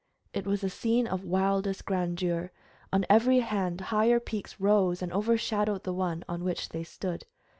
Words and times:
It 0.33 0.47
was 0.47 0.63
a 0.63 0.69
scene 0.71 1.05
of 1.05 1.23
wildest 1.23 1.85
grandeur. 1.85 2.51
On 2.91 3.05
every 3.07 3.41
hand 3.41 3.79
higher 3.93 4.19
peaks 4.19 4.59
rose 4.59 5.03
and 5.03 5.13
overshadowed 5.13 5.83
the 5.83 5.93
one 5.93 6.25
on 6.27 6.43
which 6.43 6.69
they 6.69 6.83
stood. 6.83 7.27